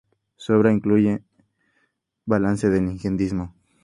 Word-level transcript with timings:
Su 0.35 0.53
obra 0.55 0.71
incluye 0.73 1.21
"Balance 2.25 2.71
del 2.71 2.85
indigenismo. 2.87 3.53